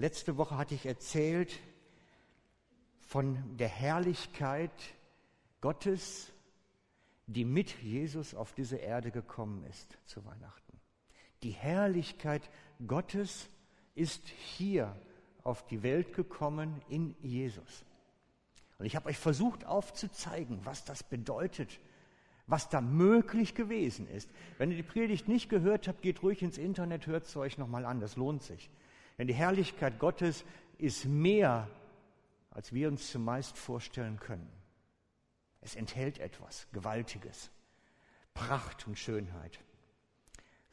[0.00, 1.60] Letzte Woche hatte ich erzählt
[3.02, 4.72] von der Herrlichkeit
[5.60, 6.32] Gottes,
[7.26, 10.80] die mit Jesus auf diese Erde gekommen ist zu Weihnachten.
[11.42, 12.48] Die Herrlichkeit
[12.86, 13.50] Gottes
[13.94, 14.96] ist hier
[15.44, 17.84] auf die Welt gekommen in Jesus.
[18.78, 21.78] Und ich habe euch versucht aufzuzeigen, was das bedeutet,
[22.46, 24.30] was da möglich gewesen ist.
[24.56, 27.84] Wenn ihr die Predigt nicht gehört habt, geht ruhig ins Internet, hört es euch nochmal
[27.84, 28.70] an, das lohnt sich.
[29.20, 30.46] Denn die Herrlichkeit Gottes
[30.78, 31.68] ist mehr,
[32.50, 34.50] als wir uns zumeist vorstellen können.
[35.60, 37.50] Es enthält etwas Gewaltiges,
[38.32, 39.60] Pracht und Schönheit.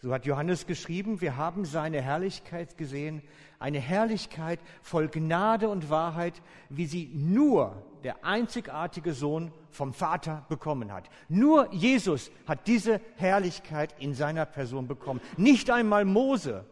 [0.01, 3.21] So hat Johannes geschrieben, wir haben seine Herrlichkeit gesehen,
[3.59, 10.93] eine Herrlichkeit voll Gnade und Wahrheit, wie sie nur der einzigartige Sohn vom Vater bekommen
[10.93, 11.09] hat.
[11.27, 15.19] Nur Jesus hat diese Herrlichkeit in seiner Person bekommen.
[15.35, 16.63] Nicht einmal Mose,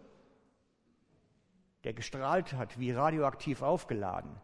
[1.85, 4.35] der gestrahlt hat, wie radioaktiv aufgeladen.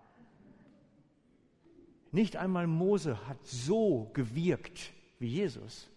[2.14, 5.90] Nicht einmal Mose hat so gewirkt wie Jesus,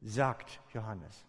[0.00, 1.26] sagt Johannes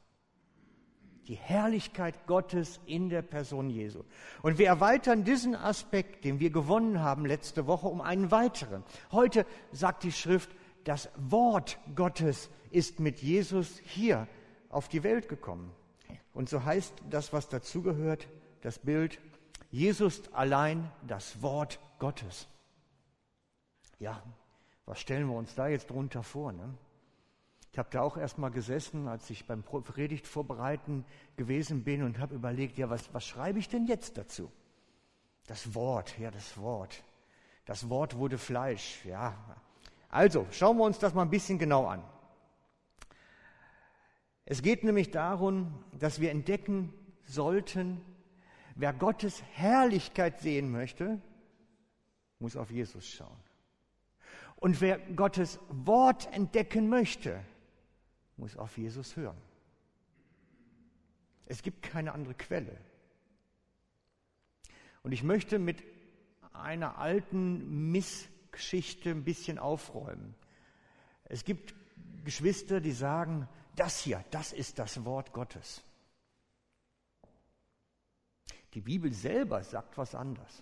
[1.28, 4.04] die Herrlichkeit Gottes in der Person Jesu.
[4.42, 8.84] Und wir erweitern diesen Aspekt, den wir gewonnen haben letzte Woche, um einen weiteren.
[9.12, 10.50] Heute sagt die Schrift,
[10.84, 14.28] das Wort Gottes ist mit Jesus hier
[14.70, 15.72] auf die Welt gekommen.
[16.34, 18.28] Und so heißt das, was dazugehört,
[18.62, 19.20] das Bild,
[19.76, 22.48] Jesus allein das Wort Gottes.
[24.00, 24.24] Ja,
[24.86, 26.54] was stellen wir uns da jetzt drunter vor?
[26.54, 26.74] Ne?
[27.74, 31.04] Ich habe da auch erst mal gesessen, als ich beim Predigt vorbereiten
[31.36, 34.50] gewesen bin und habe überlegt, ja, was, was schreibe ich denn jetzt dazu?
[35.46, 37.04] Das Wort, ja, das Wort.
[37.66, 39.36] Das Wort wurde Fleisch, ja.
[40.08, 42.02] Also, schauen wir uns das mal ein bisschen genau an.
[44.46, 46.94] Es geht nämlich darum, dass wir entdecken
[47.26, 48.00] sollten,
[48.76, 51.22] wer Gottes Herrlichkeit sehen möchte,
[52.40, 53.40] muss auf Jesus schauen.
[54.58, 57.44] Und wer Gottes Wort entdecken möchte,
[58.38, 59.38] muss auf Jesus hören.
[61.46, 62.78] Es gibt keine andere Quelle.
[65.04, 65.84] Und ich möchte mit
[66.52, 70.36] einer alten Missgeschichte ein bisschen aufräumen.
[71.26, 71.76] Es gibt
[72.24, 75.84] Geschwister, die sagen, das hier, das ist das Wort Gottes.
[78.76, 80.62] Die Bibel selber sagt was anderes.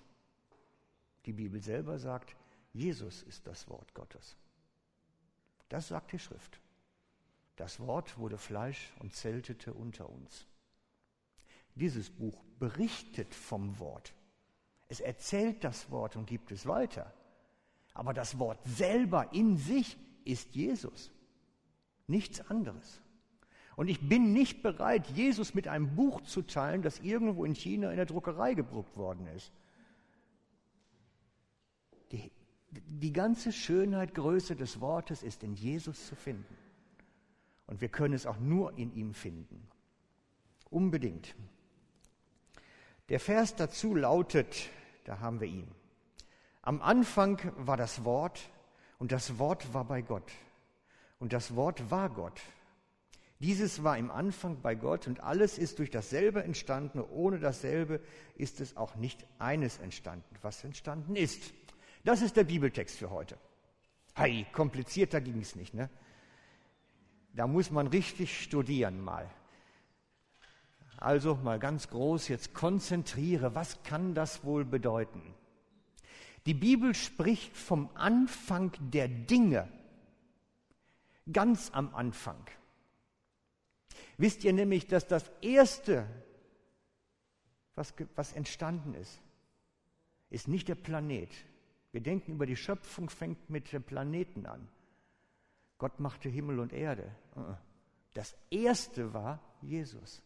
[1.25, 2.35] Die Bibel selber sagt,
[2.72, 4.38] Jesus ist das Wort Gottes.
[5.68, 6.59] Das sagt die Schrift.
[7.56, 10.46] Das Wort wurde Fleisch und zeltete unter uns.
[11.75, 14.13] Dieses Buch berichtet vom Wort.
[14.88, 17.12] Es erzählt das Wort und gibt es weiter.
[17.96, 21.12] Aber das Wort selber in sich ist Jesus.
[22.06, 23.02] Nichts anderes.
[23.75, 27.89] Und ich bin nicht bereit, Jesus mit einem Buch zu teilen, das irgendwo in China
[27.89, 29.51] in der Druckerei gedruckt worden ist.
[32.11, 32.31] Die,
[32.69, 36.57] die ganze Schönheit, Größe des Wortes ist in Jesus zu finden.
[37.66, 39.67] Und wir können es auch nur in ihm finden.
[40.69, 41.35] Unbedingt.
[43.09, 44.69] Der Vers dazu lautet,
[45.05, 45.67] da haben wir ihn.
[46.61, 48.50] Am Anfang war das Wort
[48.97, 50.31] und das Wort war bei Gott
[51.19, 52.40] und das Wort war Gott.
[53.43, 57.01] Dieses war im Anfang bei Gott und alles ist durch dasselbe entstanden.
[57.01, 57.99] Ohne dasselbe
[58.35, 61.53] ist es auch nicht eines entstanden, was entstanden ist.
[62.05, 63.37] Das ist der Bibeltext für heute.
[64.15, 65.89] Hey, komplizierter ging es nicht, ne?
[67.33, 69.29] Da muss man richtig studieren mal.
[70.95, 75.21] Also mal ganz groß jetzt konzentriere, was kann das wohl bedeuten?
[76.45, 79.67] Die Bibel spricht vom Anfang der Dinge,
[81.29, 82.37] ganz am Anfang.
[84.18, 86.07] Wisst ihr nämlich, dass das Erste,
[87.75, 89.19] was, was entstanden ist,
[90.29, 91.29] ist nicht der Planet.
[91.91, 94.68] Wir denken über die Schöpfung, fängt mit dem Planeten an.
[95.78, 97.16] Gott machte Himmel und Erde.
[97.35, 97.56] Uh-uh.
[98.13, 100.22] Das erste war Jesus.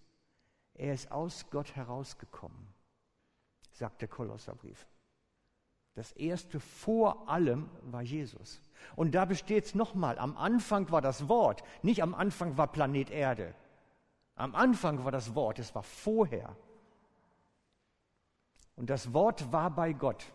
[0.73, 2.67] Er ist aus Gott herausgekommen,
[3.71, 4.85] sagt der Kolosserbrief.
[5.95, 8.61] Das erste vor allem war Jesus.
[8.95, 10.19] Und da besteht es nochmal.
[10.19, 13.55] Am Anfang war das Wort, nicht am Anfang war Planet Erde.
[14.37, 16.55] Am Anfang war das Wort, es war vorher.
[18.75, 20.31] Und das Wort war bei Gott.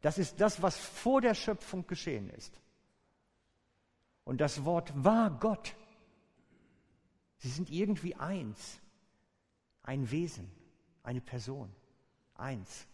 [0.00, 2.58] Das ist das, was vor der Schöpfung geschehen ist.
[4.24, 5.76] Und das Wort war Gott.
[7.36, 8.80] Sie sind irgendwie eins.
[9.82, 10.50] Ein Wesen,
[11.02, 11.70] eine Person.
[12.34, 12.86] Eins.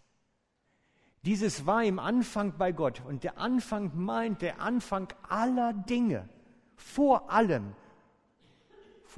[1.23, 3.05] Dieses war im Anfang bei Gott.
[3.05, 6.29] Und der Anfang meint der Anfang aller Dinge.
[6.75, 7.77] Vor allem.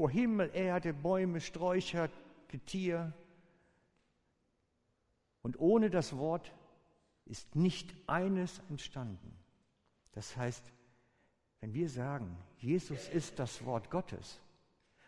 [0.00, 2.08] Vor Himmel, Erde, Bäume, Sträucher,
[2.48, 3.12] Getier.
[5.42, 6.54] Und ohne das Wort
[7.26, 9.36] ist nicht eines entstanden.
[10.12, 10.64] Das heißt,
[11.60, 14.40] wenn wir sagen, Jesus ist das Wort Gottes,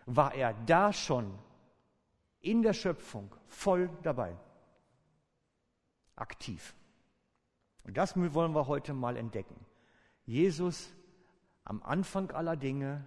[0.05, 1.39] war er da schon
[2.43, 4.37] in der Schöpfung voll dabei,
[6.17, 6.75] aktiv.
[7.85, 9.57] Und das wollen wir heute mal entdecken.
[10.27, 10.93] Jesus
[11.65, 13.07] am Anfang aller Dinge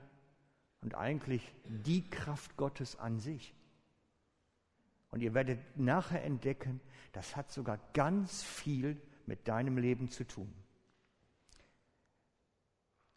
[0.85, 3.55] und eigentlich die Kraft Gottes an sich.
[5.09, 6.79] Und ihr werdet nachher entdecken,
[7.11, 10.53] das hat sogar ganz viel mit deinem Leben zu tun.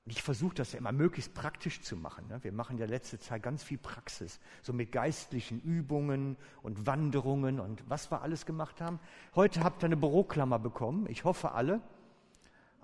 [0.07, 2.27] Ich versuche das ja immer möglichst praktisch zu machen.
[2.29, 2.43] Ne?
[2.43, 7.83] Wir machen ja letzte Zeit ganz viel Praxis, so mit geistlichen Übungen und Wanderungen und
[7.91, 8.99] was wir alles gemacht haben.
[9.35, 11.07] Heute habt ihr eine Büroklammer bekommen.
[11.11, 11.83] Ich hoffe alle.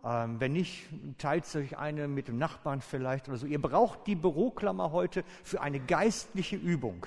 [0.04, 0.86] Ähm, wenn nicht,
[1.18, 3.46] teilt euch eine mit dem Nachbarn vielleicht oder so.
[3.46, 7.06] Ihr braucht die Büroklammer heute für eine geistliche Übung.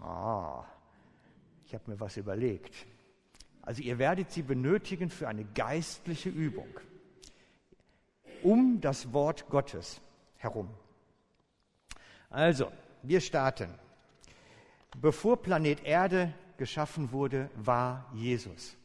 [0.00, 0.64] Ah,
[1.64, 2.74] ich habe mir was überlegt.
[3.62, 6.68] Also ihr werdet sie benötigen für eine geistliche Übung
[8.42, 10.00] um das Wort Gottes
[10.36, 10.68] herum.
[12.30, 12.70] Also,
[13.02, 13.70] wir starten.
[15.00, 18.76] Bevor Planet Erde geschaffen wurde, war Jesus.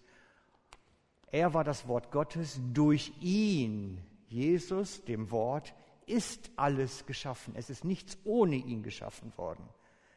[1.32, 2.60] Er war das Wort Gottes.
[2.74, 5.74] Durch ihn, Jesus, dem Wort,
[6.06, 7.56] ist alles geschaffen.
[7.56, 9.68] Es ist nichts ohne ihn geschaffen worden.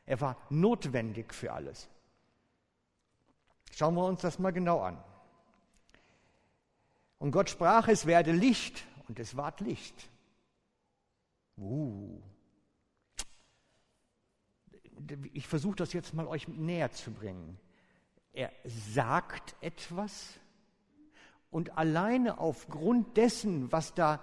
[0.06, 1.88] Er war notwendig für alles.
[3.70, 5.02] Schauen wir uns das mal genau an.
[7.19, 10.10] Und Gott sprach, es werde Licht und es ward Licht.
[11.56, 12.20] Uh.
[15.32, 17.58] Ich versuche das jetzt mal euch näher zu bringen.
[18.32, 20.40] Er sagt etwas
[21.55, 24.21] und alleine aufgrund dessen, was da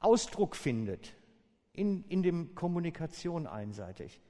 [0.00, 1.14] Ausdruck findet,
[1.72, 4.20] in, in dem Kommunikation einseitig,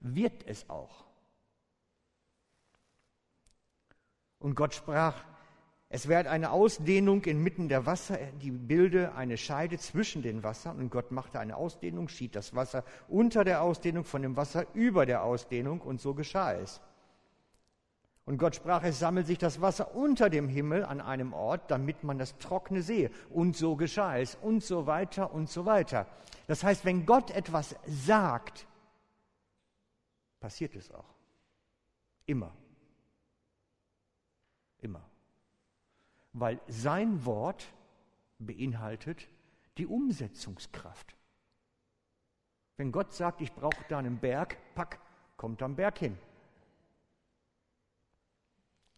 [0.00, 1.06] wird es auch.
[4.40, 5.24] Und Gott sprach,
[5.88, 10.80] es wird eine Ausdehnung inmitten der Wasser, die bilde eine Scheide zwischen den Wassern.
[10.80, 15.06] Und Gott machte eine Ausdehnung, schied das Wasser unter der Ausdehnung von dem Wasser über
[15.06, 15.82] der Ausdehnung.
[15.82, 16.80] Und so geschah es.
[18.28, 22.04] Und Gott sprach, es sammelt sich das Wasser unter dem Himmel an einem Ort, damit
[22.04, 23.10] man das Trockene sehe.
[23.30, 24.34] Und so geschah es.
[24.34, 26.06] Und so weiter und so weiter.
[26.46, 28.66] Das heißt, wenn Gott etwas sagt,
[30.40, 31.14] passiert es auch.
[32.26, 32.52] Immer.
[34.80, 35.08] Immer
[36.40, 37.72] weil sein Wort
[38.38, 39.28] beinhaltet
[39.76, 41.14] die Umsetzungskraft.
[42.76, 45.00] Wenn Gott sagt, ich brauche da einen Berg, pack,
[45.36, 46.16] kommt am Berg hin.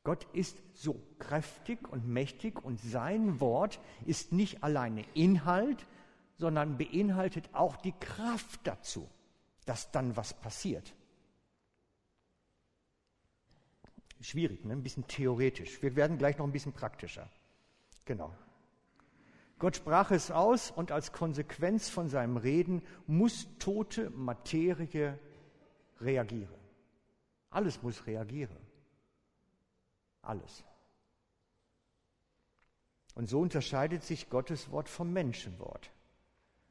[0.02, 5.87] Gott ist so kräftig und mächtig und sein Wort ist nicht alleine Inhalt,
[6.38, 9.08] sondern beinhaltet auch die Kraft dazu,
[9.67, 10.94] dass dann was passiert.
[14.23, 14.73] Schwierig, ne?
[14.73, 15.82] ein bisschen theoretisch.
[15.82, 17.31] Wir werden gleich noch ein bisschen praktischer.
[18.05, 18.35] Genau.
[19.58, 25.19] Gott sprach es aus und als Konsequenz von seinem Reden muss tote Materie
[26.00, 26.55] reagieren.
[27.50, 28.56] Alles muss reagieren.
[30.22, 30.64] Alles.
[33.14, 35.90] Und so unterscheidet sich Gottes Wort vom Menschenwort.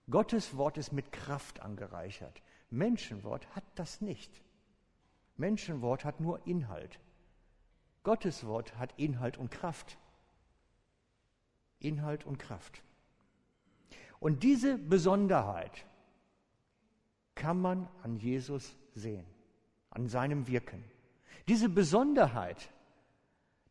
[0.09, 2.41] Gottes Wort ist mit Kraft angereichert.
[2.69, 4.41] Menschenwort hat das nicht.
[5.37, 6.99] Menschenwort hat nur Inhalt.
[8.03, 9.97] Gottes Wort hat Inhalt und Kraft.
[11.79, 12.81] Inhalt und Kraft.
[14.19, 15.85] Und diese Besonderheit
[17.35, 19.25] kann man an Jesus sehen,
[19.91, 20.83] an seinem Wirken.
[21.47, 22.69] Diese Besonderheit,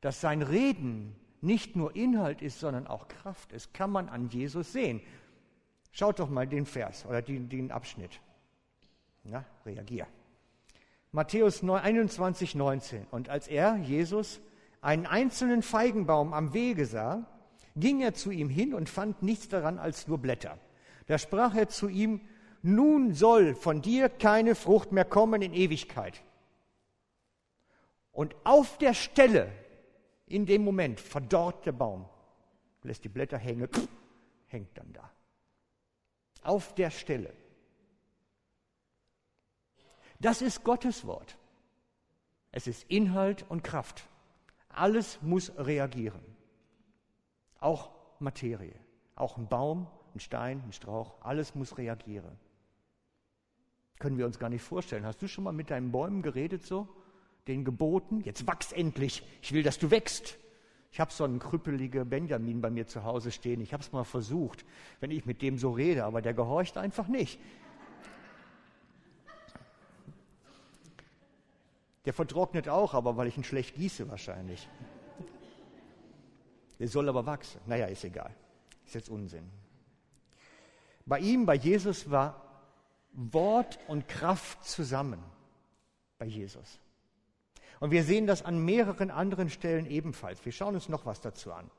[0.01, 4.73] dass sein Reden nicht nur Inhalt ist, sondern auch Kraft ist, kann man an Jesus
[4.73, 5.01] sehen.
[5.93, 8.21] Schaut doch mal den Vers oder den, den Abschnitt.
[9.25, 10.07] Na, reagier.
[11.13, 13.07] Matthäus 21, 19.
[13.11, 14.41] Und als er, Jesus,
[14.81, 17.27] einen einzelnen Feigenbaum am Wege sah,
[17.77, 20.59] ging er zu ihm hin und fand nichts daran als nur Blätter.
[21.07, 22.21] Da sprach er zu ihm,
[22.63, 26.23] nun soll von dir keine Frucht mehr kommen in Ewigkeit.
[28.13, 29.51] Und auf der Stelle,
[30.31, 32.07] in dem Moment, verdorrt der Baum,
[32.83, 33.69] lässt die Blätter hängen,
[34.47, 35.11] hängt dann da.
[36.43, 37.33] Auf der Stelle.
[40.21, 41.37] Das ist Gottes Wort.
[42.51, 44.09] Es ist Inhalt und Kraft.
[44.69, 46.23] Alles muss reagieren.
[47.61, 48.75] Auch Materie.
[49.15, 52.39] Auch ein Baum, ein Stein, ein Strauch, alles muss reagieren.
[53.99, 55.05] Können wir uns gar nicht vorstellen.
[55.05, 56.89] Hast du schon mal mit deinen Bäumen geredet so?
[57.49, 58.21] Den geboten?
[58.21, 59.23] Jetzt wachs endlich.
[59.43, 60.37] Ich will, dass du wächst.
[60.93, 63.61] Ich habe so einen krüppeligen Benjamin bei mir zu Hause stehen.
[63.61, 64.65] Ich habe es mal versucht,
[65.01, 67.39] wenn ich mit dem so rede, aber der gehorcht einfach nicht.
[72.05, 74.69] Der vertrocknet auch, aber weil ich ihn schlecht gieße wahrscheinlich.
[76.79, 77.61] Der soll aber wachsen.
[77.67, 78.35] Naja, ist egal.
[78.87, 79.51] Ist jetzt Unsinn.
[81.05, 82.45] Bei ihm, bei Jesus war
[83.13, 85.23] Wort und Kraft zusammen.
[86.19, 86.79] Bei Jesus.
[87.81, 90.45] Und wir sehen das an mehreren anderen Stellen ebenfalls.
[90.45, 91.71] Wir schauen uns noch was dazu an.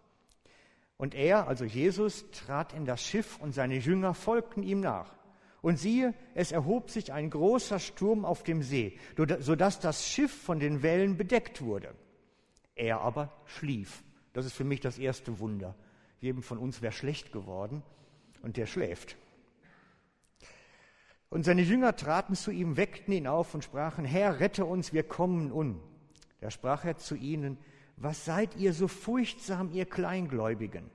[0.98, 5.14] Und er, also Jesus, trat in das Schiff und seine Jünger folgten ihm nach.
[5.62, 8.98] Und siehe, es erhob sich ein großer Sturm auf dem See,
[9.40, 11.94] sodass das Schiff von den Wellen bedeckt wurde.
[12.76, 14.04] Er aber schlief.
[14.34, 15.76] Das ist für mich das erste Wunder.
[16.22, 17.84] Jedem von uns wäre schlecht geworden
[18.42, 19.18] und der schläft.
[21.30, 25.04] Und seine Jünger traten zu ihm, weckten ihn auf und sprachen, Herr, rette uns, wir
[25.04, 25.82] kommen um.
[26.40, 27.58] Da sprach er zu ihnen,
[27.98, 30.90] was seid ihr so furchtsam, ihr Kleingläubigen?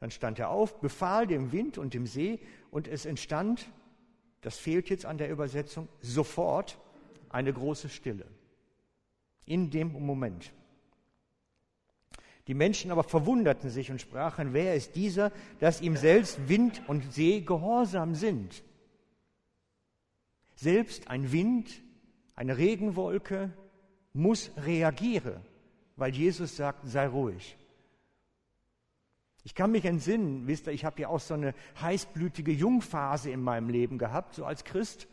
[0.00, 2.38] Dann stand er auf, befahl dem Wind und dem See,
[2.70, 3.68] und es entstand,
[4.40, 6.78] das fehlt jetzt an der Übersetzung, sofort
[7.30, 8.26] eine große Stille.
[9.46, 10.52] In dem Moment.
[12.46, 17.12] Die Menschen aber verwunderten sich und sprachen, wer ist dieser, dass ihm selbst Wind und
[17.12, 18.62] See gehorsam sind?
[20.54, 21.82] Selbst ein Wind,
[22.36, 23.52] eine Regenwolke
[24.14, 25.42] muss reagieren,
[25.96, 27.56] weil Jesus sagt, sei ruhig.
[29.42, 33.42] Ich kann mich entsinnen, wisst ihr, ich habe ja auch so eine heißblütige Jungphase in
[33.42, 35.06] meinem Leben gehabt, so als Christ,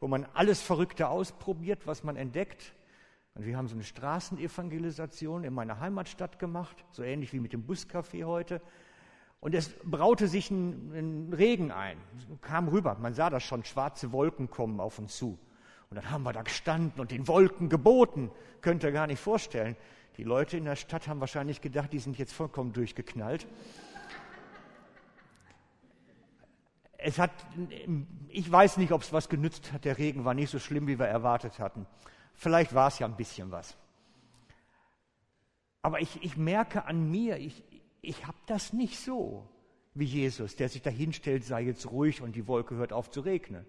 [0.00, 2.74] wo man alles Verrückte ausprobiert, was man entdeckt.
[3.34, 7.64] Und wir haben so eine Straßenevangelisation in meiner Heimatstadt gemacht, so ähnlich wie mit dem
[7.66, 8.60] Buscafé heute.
[9.40, 11.98] Und es braute sich ein, ein Regen ein,
[12.40, 12.96] kam rüber.
[13.00, 15.38] Man sah das schon, schwarze Wolken kommen auf uns zu.
[15.90, 18.30] Und dann haben wir da gestanden und den Wolken geboten.
[18.60, 19.76] Könnt ihr gar nicht vorstellen.
[20.16, 23.46] Die Leute in der Stadt haben wahrscheinlich gedacht, die sind jetzt vollkommen durchgeknallt.
[26.98, 27.30] Es hat,
[28.28, 29.84] ich weiß nicht, ob es was genützt hat.
[29.84, 31.86] Der Regen war nicht so schlimm, wie wir erwartet hatten.
[32.34, 33.76] Vielleicht war es ja ein bisschen was.
[35.82, 37.62] Aber ich, ich merke an mir, ich,
[38.00, 39.48] ich habe das nicht so
[39.94, 43.64] wie Jesus, der sich dahinstellt, sei jetzt ruhig und die Wolke hört auf zu regnen.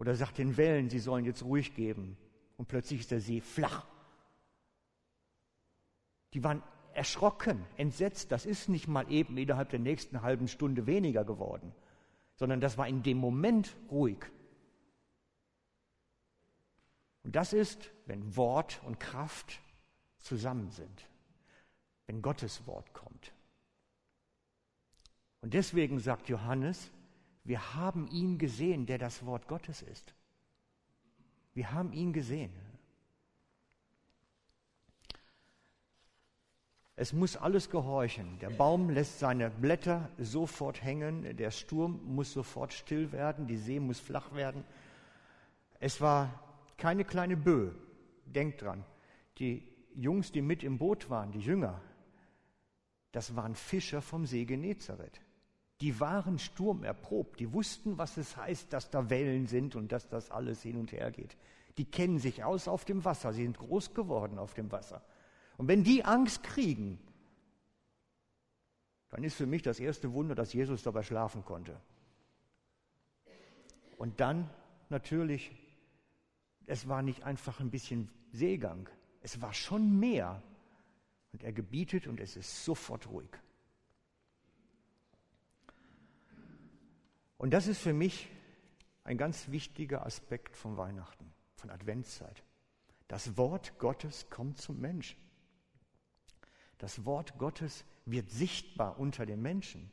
[0.00, 2.16] Oder sagt den Wellen, sie sollen jetzt ruhig geben.
[2.56, 3.86] Und plötzlich ist der See flach.
[6.32, 6.62] Die waren
[6.94, 8.32] erschrocken, entsetzt.
[8.32, 11.74] Das ist nicht mal eben innerhalb der nächsten halben Stunde weniger geworden,
[12.36, 14.24] sondern das war in dem Moment ruhig.
[17.22, 19.60] Und das ist, wenn Wort und Kraft
[20.16, 21.06] zusammen sind,
[22.06, 23.34] wenn Gottes Wort kommt.
[25.42, 26.90] Und deswegen sagt Johannes,
[27.50, 30.14] wir haben ihn gesehen, der das Wort Gottes ist.
[31.52, 32.52] Wir haben ihn gesehen.
[36.94, 38.38] Es muss alles gehorchen.
[38.38, 43.80] Der Baum lässt seine Blätter sofort hängen, der Sturm muss sofort still werden, die See
[43.80, 44.62] muss flach werden.
[45.80, 46.32] Es war
[46.76, 47.74] keine kleine Böe.
[48.26, 48.84] Denkt dran,
[49.38, 49.66] die
[49.96, 51.80] Jungs, die mit im Boot waren, die Jünger,
[53.10, 55.20] das waren Fischer vom See Genezareth
[55.80, 60.30] die waren sturmerprobt, die wussten, was es heißt, dass da Wellen sind und dass das
[60.30, 61.36] alles hin und her geht.
[61.78, 65.02] Die kennen sich aus auf dem Wasser, sie sind groß geworden auf dem Wasser.
[65.56, 66.98] Und wenn die Angst kriegen,
[69.08, 71.80] dann ist für mich das erste Wunder, dass Jesus dabei schlafen konnte.
[73.96, 74.48] Und dann
[74.88, 75.50] natürlich,
[76.66, 78.88] es war nicht einfach ein bisschen Seegang,
[79.22, 80.42] es war schon mehr.
[81.32, 83.30] Und er gebietet und es ist sofort ruhig.
[87.40, 88.28] Und das ist für mich
[89.02, 92.42] ein ganz wichtiger Aspekt von Weihnachten, von Adventszeit.
[93.08, 95.16] Das Wort Gottes kommt zum Menschen.
[96.76, 99.90] Das Wort Gottes wird sichtbar unter den Menschen.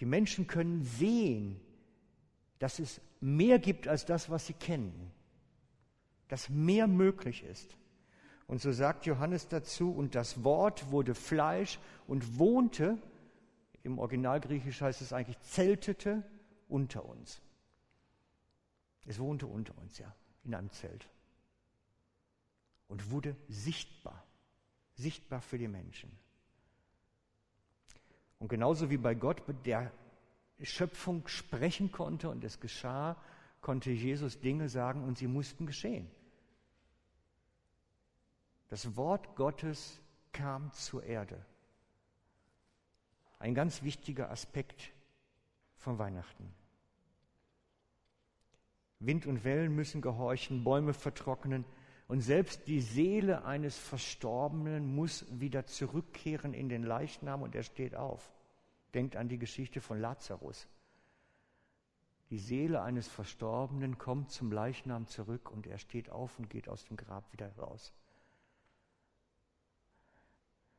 [0.00, 1.60] Die Menschen können sehen,
[2.58, 5.12] dass es mehr gibt als das, was sie kennen,
[6.26, 7.76] dass mehr möglich ist.
[8.48, 11.78] Und so sagt Johannes dazu, und das Wort wurde Fleisch
[12.08, 12.98] und wohnte
[13.86, 16.22] im Originalgriechisch heißt es eigentlich, zeltete
[16.68, 17.40] unter uns.
[19.06, 20.12] Es wohnte unter uns, ja,
[20.42, 21.08] in einem Zelt.
[22.88, 24.24] Und wurde sichtbar,
[24.94, 26.10] sichtbar für die Menschen.
[28.38, 29.92] Und genauso wie bei Gott der
[30.60, 33.16] Schöpfung sprechen konnte und es geschah,
[33.60, 36.10] konnte Jesus Dinge sagen und sie mussten geschehen.
[38.68, 40.00] Das Wort Gottes
[40.32, 41.46] kam zur Erde.
[43.38, 44.92] Ein ganz wichtiger Aspekt
[45.76, 46.52] von Weihnachten.
[48.98, 51.64] Wind und Wellen müssen gehorchen, Bäume vertrocknen
[52.08, 57.94] und selbst die Seele eines Verstorbenen muss wieder zurückkehren in den Leichnam und er steht
[57.94, 58.32] auf.
[58.94, 60.66] Denkt an die Geschichte von Lazarus.
[62.30, 66.84] Die Seele eines Verstorbenen kommt zum Leichnam zurück und er steht auf und geht aus
[66.84, 67.92] dem Grab wieder raus.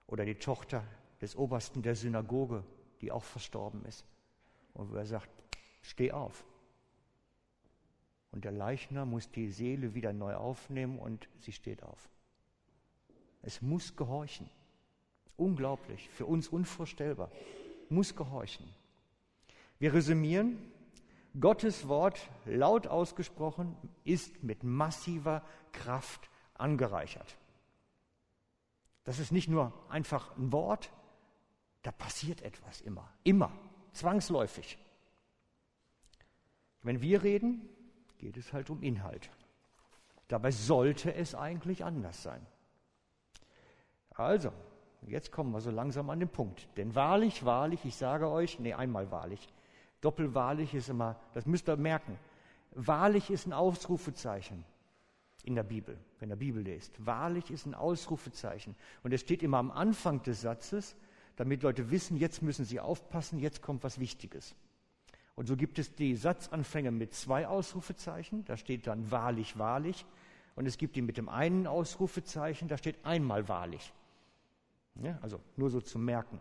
[0.08, 0.84] Oder die Tochter
[1.22, 2.64] des Obersten der Synagoge,
[3.02, 4.06] die auch verstorben ist.
[4.74, 5.30] Und wo er sagt,
[5.82, 6.46] steh auf.
[8.32, 12.10] Und der Leichnam muss die Seele wieder neu aufnehmen und sie steht auf.
[13.42, 14.50] Es muss gehorchen.
[15.38, 17.32] Unglaublich, für uns unvorstellbar.
[17.90, 18.68] Muss gehorchen.
[19.80, 20.58] Wir resümieren,
[21.40, 27.38] Gottes Wort, laut ausgesprochen, ist mit massiver Kraft angereichert.
[29.04, 30.92] Das ist nicht nur einfach ein Wort,
[31.88, 33.50] da passiert etwas immer, immer,
[33.94, 34.78] zwangsläufig.
[36.82, 37.62] Wenn wir reden,
[38.18, 39.30] geht es halt um Inhalt.
[40.28, 42.46] Dabei sollte es eigentlich anders sein.
[44.16, 44.52] Also,
[45.04, 46.68] jetzt kommen wir so langsam an den Punkt.
[46.76, 49.48] Denn wahrlich, wahrlich, ich sage euch, nee, einmal wahrlich,
[50.02, 52.20] doppelwahrlich ist immer, das müsst ihr merken.
[52.72, 54.66] Wahrlich ist ein Ausrufezeichen
[55.44, 56.94] in der Bibel, wenn ihr Bibel lest.
[57.06, 58.76] Wahrlich ist ein Ausrufezeichen.
[59.04, 60.98] Und es steht immer am Anfang des Satzes,
[61.38, 64.56] damit Leute wissen, jetzt müssen sie aufpassen, jetzt kommt was Wichtiges.
[65.36, 70.06] Und so gibt es die Satzanfänge mit zwei Ausrufezeichen, da steht dann wahrlich, wahrlich.
[70.56, 73.94] Und es gibt die mit dem einen Ausrufezeichen, da steht einmal wahrlich.
[74.96, 76.40] Ja, also nur so zu merken.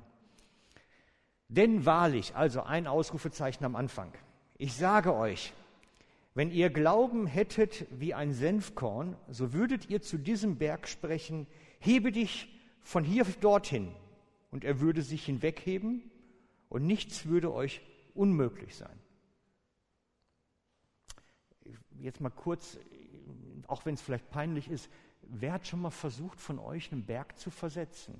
[1.48, 4.12] Denn wahrlich, also ein Ausrufezeichen am Anfang.
[4.56, 5.52] Ich sage euch,
[6.34, 11.46] wenn ihr Glauben hättet wie ein Senfkorn, so würdet ihr zu diesem Berg sprechen,
[11.78, 12.48] hebe dich
[12.80, 13.92] von hier dorthin,
[14.56, 16.10] und er würde sich hinwegheben,
[16.70, 17.82] und nichts würde euch
[18.14, 18.98] unmöglich sein.
[22.00, 22.78] Jetzt mal kurz,
[23.66, 24.88] auch wenn es vielleicht peinlich ist,
[25.20, 28.14] wer hat schon mal versucht, von euch einen Berg zu versetzen?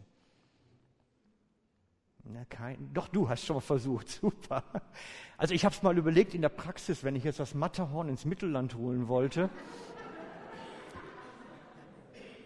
[2.25, 4.63] Na, kein, doch, du hast schon mal versucht, super.
[5.39, 8.27] Also ich habe es mal überlegt in der Praxis, wenn ich jetzt das Matterhorn ins
[8.27, 9.49] Mittelland holen wollte.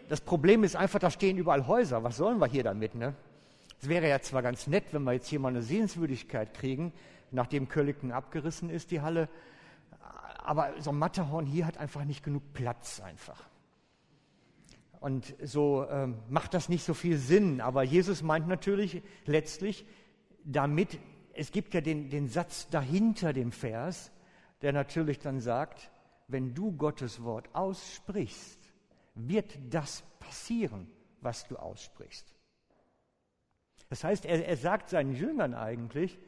[0.09, 2.05] Das Problem ist einfach, da stehen überall Häuser.
[2.05, 2.95] Was sollen wir hier damit?
[2.95, 3.17] Ne?
[3.81, 6.93] Es wäre ja zwar ganz nett, wenn wir jetzt hier mal eine Sehenswürdigkeit kriegen,
[7.31, 9.29] nachdem Kölliken abgerissen ist, die Halle,
[10.39, 13.49] aber so ein Matterhorn hier hat einfach nicht genug Platz einfach.
[15.01, 17.63] Und so ähm, macht das nicht so viel Sinn.
[17.63, 19.87] Aber Jesus meint natürlich letztlich
[20.45, 20.99] damit,
[21.33, 24.13] es gibt ja den, den Satz dahinter dem Vers,
[24.61, 25.91] der natürlich dann sagt,
[26.29, 28.59] wenn du Gottes Wort aussprichst,
[29.15, 30.87] wird das passieren,
[31.23, 32.35] was du aussprichst.
[33.91, 36.19] Das heißt, er, er sagt seinen Jüngern eigentlich,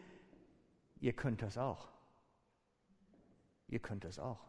[1.00, 1.88] ihr könnt das auch.
[3.68, 4.40] Ihr könnt das auch.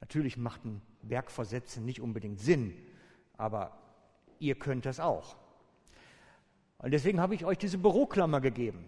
[0.00, 2.74] Natürlich macht ein Bergversetzen nicht unbedingt Sinn,
[3.36, 3.76] aber
[4.38, 5.36] ihr könnt das auch.
[6.78, 8.84] Und deswegen habe ich euch diese Büroklammer gegeben.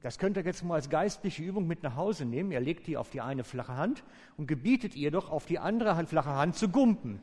[0.00, 2.50] Das könnt ihr jetzt mal als geistliche Übung mit nach Hause nehmen.
[2.52, 4.04] Ihr legt die auf die eine flache Hand
[4.36, 7.20] und gebietet ihr doch auf die andere flache Hand zu gumpen.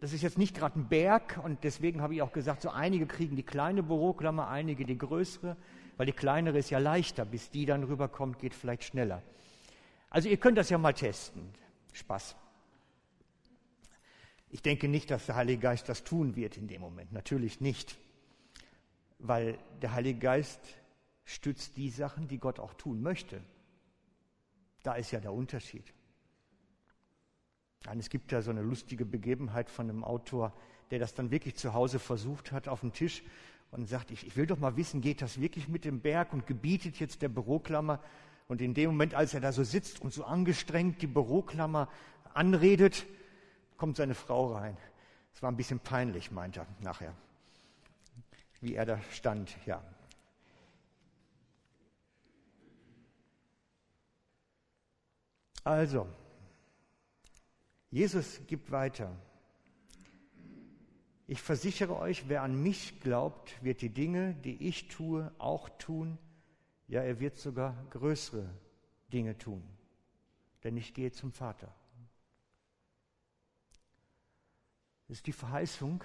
[0.00, 3.06] Das ist jetzt nicht gerade ein Berg und deswegen habe ich auch gesagt, so einige
[3.06, 5.56] kriegen die kleine Büroklammer, einige die größere,
[5.96, 9.22] weil die kleinere ist ja leichter, bis die dann rüberkommt, geht vielleicht schneller.
[10.10, 11.50] Also ihr könnt das ja mal testen.
[11.92, 12.36] Spaß.
[14.50, 17.12] Ich denke nicht, dass der Heilige Geist das tun wird in dem Moment.
[17.12, 17.98] Natürlich nicht.
[19.18, 20.60] Weil der Heilige Geist
[21.24, 23.40] stützt die Sachen, die Gott auch tun möchte.
[24.82, 25.92] Da ist ja der Unterschied.
[27.90, 30.52] Und es gibt ja so eine lustige Begebenheit von einem Autor,
[30.90, 33.22] der das dann wirklich zu Hause versucht hat auf dem Tisch
[33.70, 36.46] und sagt, ich, ich will doch mal wissen, geht das wirklich mit dem Berg und
[36.46, 38.00] gebietet jetzt der Büroklammer
[38.48, 41.88] und in dem Moment, als er da so sitzt und so angestrengt die Büroklammer
[42.32, 43.06] anredet,
[43.76, 44.76] kommt seine Frau rein.
[45.34, 47.12] Es war ein bisschen peinlich, meint er nachher,
[48.60, 49.82] wie er da stand, ja.
[55.64, 56.06] Also,
[57.90, 59.14] Jesus gibt weiter.
[61.26, 66.18] Ich versichere euch, wer an mich glaubt, wird die Dinge, die ich tue, auch tun
[66.88, 68.48] ja, er wird sogar größere
[69.12, 69.62] Dinge tun,
[70.62, 71.74] denn ich gehe zum Vater.
[75.08, 76.02] Das ist die Verheißung,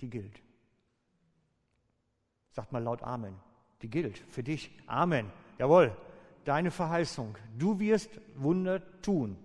[0.00, 0.42] die gilt.
[2.50, 3.38] Sagt mal laut Amen.
[3.82, 4.70] Die gilt für dich.
[4.86, 5.30] Amen.
[5.58, 5.94] Jawohl.
[6.46, 7.36] Deine Verheißung.
[7.58, 9.36] Du wirst Wunder tun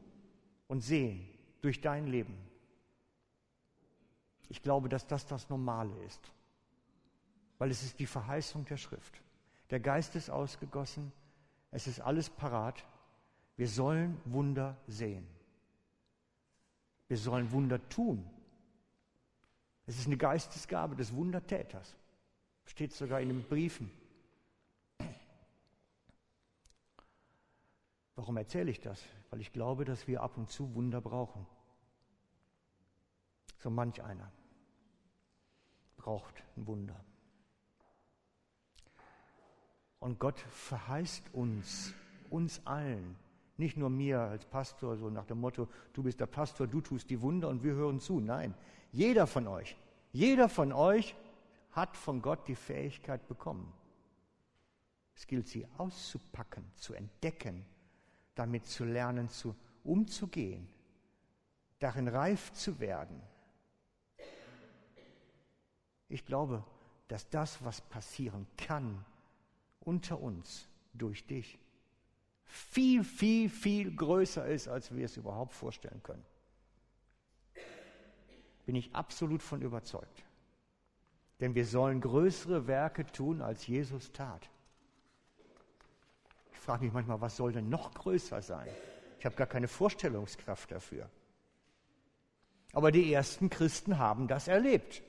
[0.71, 1.27] und sehen
[1.60, 2.34] durch dein Leben.
[4.47, 6.31] Ich glaube, dass das das Normale ist,
[7.57, 9.21] weil es ist die Verheißung der Schrift.
[9.69, 11.12] Der Geist ist ausgegossen.
[11.71, 12.86] Es ist alles parat.
[13.57, 15.27] Wir sollen Wunder sehen.
[17.10, 18.25] Wir sollen Wunder tun.
[19.88, 21.97] Es ist eine Geistesgabe des Wundertäters.
[22.63, 23.91] Steht sogar in den Briefen.
[28.21, 29.03] Warum erzähle ich das?
[29.31, 31.47] Weil ich glaube, dass wir ab und zu Wunder brauchen.
[33.57, 34.31] So manch einer
[35.97, 37.03] braucht ein Wunder.
[39.97, 41.95] Und Gott verheißt uns,
[42.29, 43.15] uns allen,
[43.57, 47.10] nicht nur mir als Pastor, so nach dem Motto, du bist der Pastor, du tust
[47.10, 48.19] die Wunder und wir hören zu.
[48.19, 48.53] Nein,
[48.91, 49.75] jeder von euch,
[50.12, 51.15] jeder von euch
[51.71, 53.73] hat von Gott die Fähigkeit bekommen.
[55.15, 57.65] Es gilt, sie auszupacken, zu entdecken,
[58.36, 60.67] damit zu lernen, zu, umzugehen,
[61.80, 63.22] darin reif zu werden.
[66.08, 66.63] Ich glaube,
[67.08, 69.04] dass das, was passieren kann,
[69.80, 71.58] unter uns, durch dich,
[72.44, 76.26] viel, viel, viel größer ist, als wir es überhaupt vorstellen können.
[78.65, 80.24] Bin ich absolut von überzeugt.
[81.39, 84.50] Denn wir sollen größere Werke tun, als Jesus tat.
[86.71, 88.69] Frage mich manchmal, was soll denn noch größer sein?
[89.19, 91.10] Ich habe gar keine Vorstellungskraft dafür.
[92.71, 95.03] Aber die ersten Christen haben das erlebt.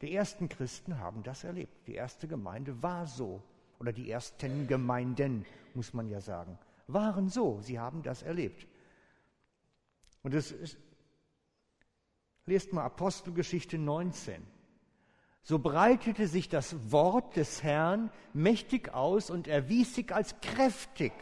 [0.00, 1.88] Die ersten Christen haben das erlebt.
[1.88, 3.42] Die erste Gemeinde war so.
[3.80, 6.56] Oder die ersten Gemeinden, muss man ja sagen,
[6.86, 7.60] waren so.
[7.60, 8.68] Sie haben das erlebt.
[10.22, 10.78] Und es ist,
[12.46, 14.40] lest mal Apostelgeschichte 19.
[15.46, 21.12] So breitete sich das Wort des Herrn mächtig aus und erwies sich als kräftig.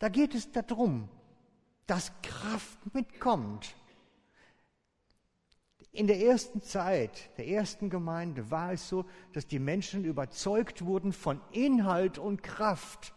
[0.00, 1.08] Da geht es darum,
[1.86, 3.76] dass Kraft mitkommt.
[5.92, 11.12] In der ersten Zeit, der ersten Gemeinde, war es so, dass die Menschen überzeugt wurden
[11.12, 13.14] von Inhalt und Kraft.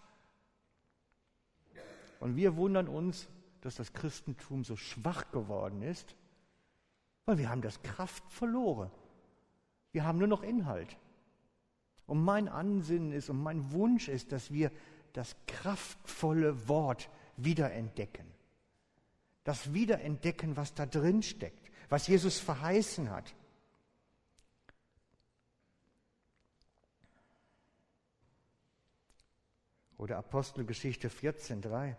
[2.19, 3.27] Und wir wundern uns,
[3.61, 6.15] dass das Christentum so schwach geworden ist,
[7.25, 8.91] weil wir haben das Kraft verloren.
[9.91, 10.97] Wir haben nur noch Inhalt.
[12.05, 14.71] Und mein Ansinnen ist und mein Wunsch ist, dass wir
[15.13, 18.25] das kraftvolle Wort wiederentdecken.
[19.43, 23.35] Das Wiederentdecken, was da drin steckt was Jesus verheißen hat.
[29.97, 31.95] Oder Apostelgeschichte 14.3.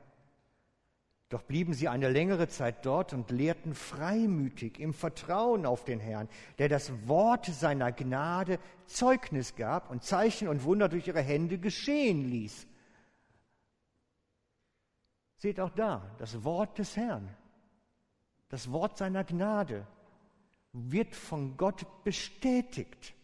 [1.33, 6.29] Doch blieben sie eine längere Zeit dort und lehrten freimütig im Vertrauen auf den Herrn,
[6.59, 12.29] der das Wort seiner Gnade Zeugnis gab und Zeichen und Wunder durch ihre Hände geschehen
[12.29, 12.67] ließ.
[15.39, 17.35] Seht auch da das Wort des Herrn
[18.53, 19.87] das Wort seiner Gnade
[20.75, 23.15] wird von Gott bestätigt.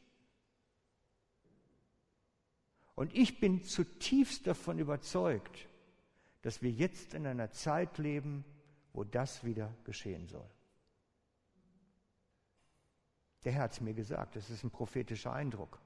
[2.94, 5.67] Und ich bin zutiefst davon überzeugt,
[6.48, 8.42] dass wir jetzt in einer Zeit leben,
[8.94, 10.48] wo das wieder geschehen soll.
[13.44, 15.78] Der Herr hat es mir gesagt, das ist ein prophetischer Eindruck.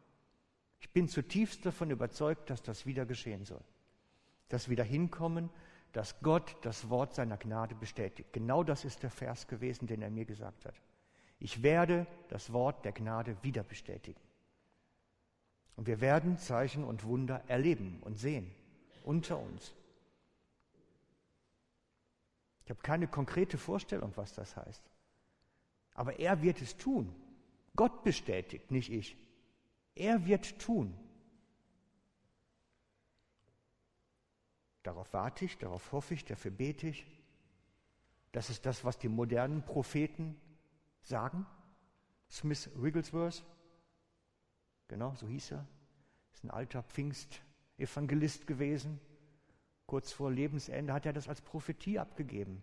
[0.79, 3.65] Ich bin zutiefst davon überzeugt, dass das wieder geschehen soll.
[4.51, 5.51] Dass wir dahin kommen,
[5.91, 8.33] dass Gott das Wort seiner Gnade bestätigt.
[8.33, 10.81] Genau das ist der Vers gewesen, den er mir gesagt hat.
[11.41, 14.21] Ich werde das Wort der Gnade wieder bestätigen.
[15.75, 18.49] Und wir werden Zeichen und Wunder erleben und sehen
[19.03, 19.75] unter uns.
[22.65, 24.83] Ich habe keine konkrete Vorstellung, was das heißt.
[25.95, 27.15] Aber er wird es tun.
[27.75, 29.17] Gott bestätigt, nicht ich.
[29.95, 30.97] Er wird tun.
[34.83, 37.07] Darauf warte ich, darauf hoffe ich, dafür bete ich.
[38.33, 40.41] Das ist das, was die modernen Propheten
[41.03, 41.47] sagen.
[42.31, 43.45] Smith Wigglesworth,
[44.89, 45.67] genau so hieß er,
[46.33, 48.99] ist ein alter Pfingstevangelist gewesen.
[49.87, 52.63] Kurz vor Lebensende hat er das als Prophetie abgegeben.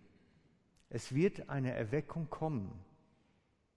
[0.89, 2.71] Es wird eine Erweckung kommen.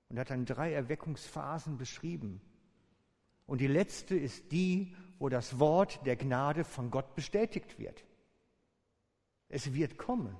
[0.08, 2.40] Und er hat dann drei Erweckungsphasen beschrieben.
[3.46, 8.04] Und die letzte ist die, wo das Wort der Gnade von Gott bestätigt wird.
[9.48, 10.36] Es wird kommen.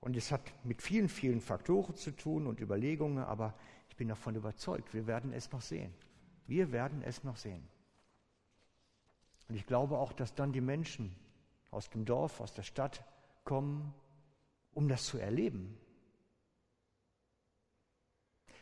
[0.00, 3.54] Und es hat mit vielen, vielen Faktoren zu tun und Überlegungen, aber
[3.88, 5.92] ich bin davon überzeugt, wir werden es noch sehen.
[6.48, 7.68] Wir werden es noch sehen.
[9.48, 11.14] Und ich glaube auch, dass dann die Menschen
[11.70, 13.04] aus dem Dorf, aus der Stadt
[13.44, 13.94] kommen,
[14.72, 15.78] um das zu erleben.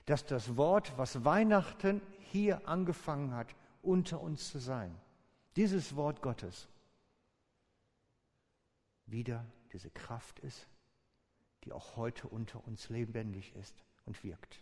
[0.05, 4.95] Dass das Wort, was Weihnachten hier angefangen hat, unter uns zu sein.
[5.55, 6.69] Dieses Wort Gottes
[9.07, 10.67] wieder diese Kraft ist,
[11.63, 14.61] die auch heute unter uns lebendig ist und wirkt.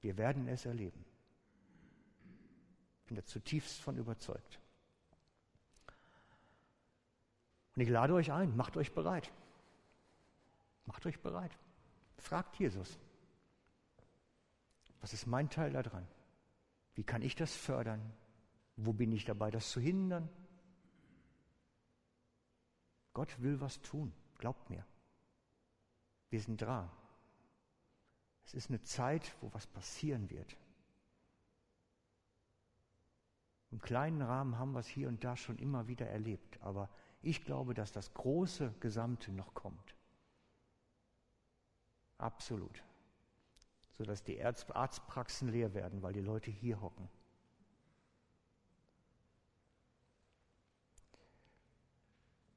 [0.00, 1.04] Wir werden es erleben.
[3.10, 4.60] Ich bin da zutiefst von überzeugt.
[7.74, 9.32] Und ich lade euch ein, macht euch bereit.
[10.84, 11.50] Macht euch bereit.
[12.18, 13.00] Fragt Jesus,
[15.00, 16.06] was ist mein Teil daran?
[16.94, 18.00] Wie kann ich das fördern?
[18.76, 20.28] Wo bin ich dabei, das zu hindern?
[23.12, 24.86] Gott will was tun, glaubt mir.
[26.28, 26.88] Wir sind dran.
[28.44, 30.56] Es ist eine Zeit, wo was passieren wird.
[33.70, 36.88] Im kleinen Rahmen haben wir es hier und da schon immer wieder erlebt, aber
[37.22, 39.94] ich glaube, dass das große Gesamte noch kommt.
[42.18, 42.82] Absolut.
[43.92, 47.08] Sodass die Arztpraxen leer werden, weil die Leute hier hocken.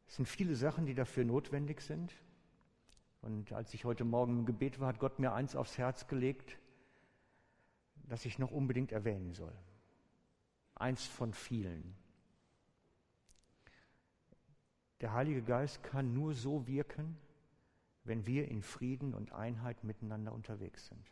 [0.08, 2.13] Es sind viele Sachen, die dafür notwendig sind.
[3.21, 6.58] Und als ich heute Morgen im Gebet war, hat Gott mir eins aufs Herz gelegt,
[8.10, 9.54] das ich noch unbedingt erwähnen soll.
[10.84, 11.96] Eins von vielen.
[15.00, 17.17] Der Heilige Geist kann nur so wirken,
[18.04, 21.10] wenn wir in Frieden und Einheit miteinander unterwegs sind.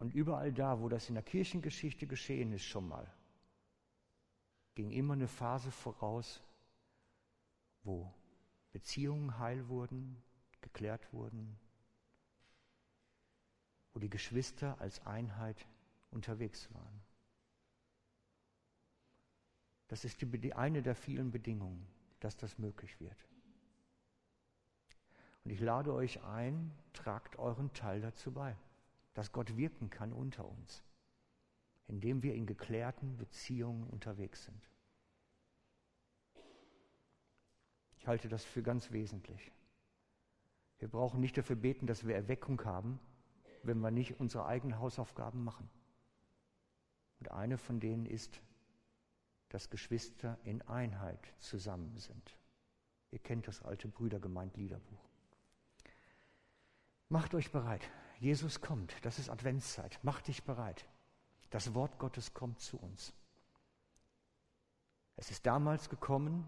[0.00, 3.08] Und überall da, wo das in der Kirchengeschichte geschehen ist schon mal,
[4.74, 6.42] ging immer eine Phase voraus,
[7.84, 8.12] wo
[8.72, 10.20] Beziehungen heil wurden,
[10.62, 11.56] geklärt wurden,
[13.98, 15.66] wo die Geschwister als Einheit
[16.12, 17.02] unterwegs waren.
[19.88, 21.84] Das ist die, eine der vielen Bedingungen,
[22.20, 23.26] dass das möglich wird.
[25.42, 28.56] Und ich lade euch ein, tragt euren Teil dazu bei,
[29.14, 30.84] dass Gott wirken kann unter uns
[31.88, 34.70] indem wir in geklärten Beziehungen unterwegs sind.
[37.96, 39.50] Ich halte das für ganz wesentlich.
[40.78, 43.00] Wir brauchen nicht dafür beten, dass wir Erweckung haben,
[43.62, 45.68] wenn wir nicht unsere eigenen Hausaufgaben machen.
[47.20, 48.40] Und eine von denen ist,
[49.48, 52.36] dass Geschwister in Einheit zusammen sind.
[53.10, 55.08] Ihr kennt das alte Brüdergemeint-Liederbuch.
[57.08, 57.82] Macht euch bereit.
[58.18, 58.94] Jesus kommt.
[59.04, 59.98] Das ist Adventszeit.
[60.02, 60.86] Macht dich bereit.
[61.50, 63.14] Das Wort Gottes kommt zu uns.
[65.16, 66.46] Es ist damals gekommen,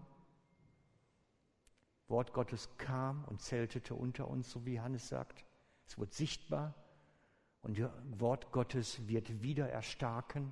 [2.07, 5.43] Wort Gottes kam und zeltete unter uns, so wie Johannes sagt.
[5.87, 6.75] Es wurde sichtbar
[7.61, 10.51] und das Wort Gottes wird wieder erstarken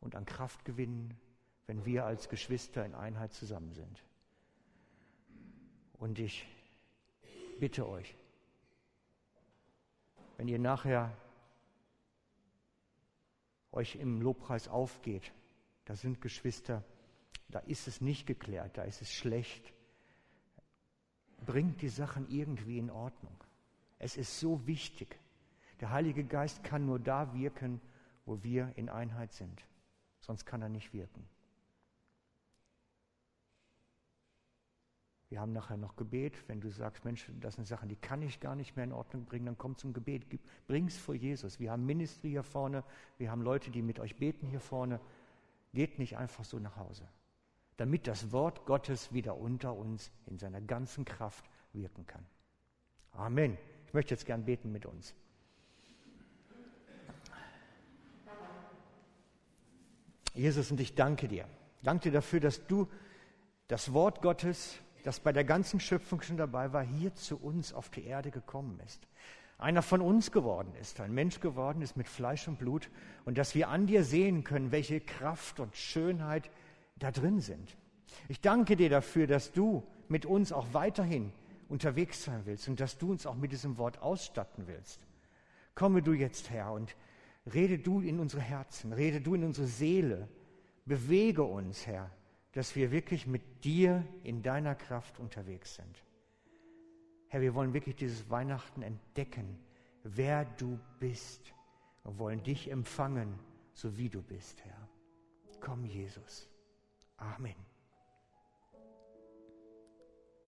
[0.00, 1.14] und an Kraft gewinnen,
[1.66, 4.02] wenn wir als Geschwister in Einheit zusammen sind.
[5.98, 6.46] Und ich
[7.58, 8.16] bitte euch,
[10.38, 11.14] wenn ihr nachher
[13.72, 15.32] euch im Lobpreis aufgeht,
[15.84, 16.82] da sind Geschwister,
[17.48, 19.74] da ist es nicht geklärt, da ist es schlecht.
[21.44, 23.36] Bringt die Sachen irgendwie in Ordnung.
[23.98, 25.19] Es ist so wichtig.
[25.80, 27.80] Der Heilige Geist kann nur da wirken,
[28.26, 29.64] wo wir in Einheit sind.
[30.20, 31.26] Sonst kann er nicht wirken.
[35.30, 36.36] Wir haben nachher noch Gebet.
[36.48, 39.24] Wenn du sagst, Mensch, das sind Sachen, die kann ich gar nicht mehr in Ordnung
[39.24, 40.26] bringen, dann komm zum Gebet.
[40.66, 41.60] Bring es vor Jesus.
[41.60, 42.84] Wir haben Ministry hier vorne.
[43.16, 45.00] Wir haben Leute, die mit euch beten hier vorne.
[45.72, 47.08] Geht nicht einfach so nach Hause.
[47.76, 52.26] Damit das Wort Gottes wieder unter uns in seiner ganzen Kraft wirken kann.
[53.12, 53.56] Amen.
[53.86, 55.14] Ich möchte jetzt gern beten mit uns.
[60.34, 61.46] Jesus, und ich danke dir.
[61.82, 62.88] Danke dir dafür, dass du
[63.68, 67.88] das Wort Gottes das bei der ganzen Schöpfung schon dabei war, hier zu uns auf
[67.88, 69.06] die Erde gekommen ist.
[69.58, 72.90] Einer von uns geworden ist, ein Mensch geworden ist mit Fleisch und Blut
[73.24, 76.50] und dass wir an dir sehen können, welche Kraft und Schönheit
[76.98, 77.76] da drin sind.
[78.28, 81.32] Ich danke dir dafür, dass du mit uns auch weiterhin
[81.68, 85.00] unterwegs sein willst und dass du uns auch mit diesem Wort ausstatten willst.
[85.74, 86.96] Komme du jetzt, Herr, und
[87.46, 90.28] rede du in unsere Herzen, rede du in unsere Seele,
[90.84, 92.10] bewege uns, Herr,
[92.52, 96.04] dass wir wirklich mit dir in deiner Kraft unterwegs sind.
[97.28, 99.58] Herr, wir wollen wirklich dieses Weihnachten entdecken,
[100.02, 101.54] wer du bist
[102.02, 103.38] und wollen dich empfangen,
[103.72, 104.88] so wie du bist, Herr.
[105.60, 106.48] Komm, Jesus.
[107.16, 107.69] Amen.